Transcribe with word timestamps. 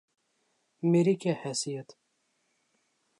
میری 0.83 1.15
کیا 1.15 1.33
حیثیت؟ 1.43 1.89